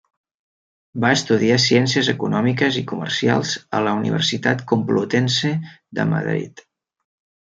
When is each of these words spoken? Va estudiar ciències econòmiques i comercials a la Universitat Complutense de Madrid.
Va 1.03 1.09
estudiar 1.15 1.57
ciències 1.65 2.07
econòmiques 2.13 2.79
i 2.81 2.83
comercials 2.91 3.51
a 3.79 3.81
la 3.89 3.93
Universitat 4.01 4.65
Complutense 4.73 5.53
de 6.01 6.07
Madrid. 6.15 6.65